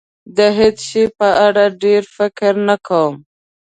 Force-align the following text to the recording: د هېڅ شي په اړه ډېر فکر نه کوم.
د 0.37 0.39
هېڅ 0.57 0.77
شي 0.89 1.03
په 1.17 1.27
اړه 1.47 1.63
ډېر 1.83 2.03
فکر 2.17 2.53
نه 2.67 2.75
کوم. 2.87 3.15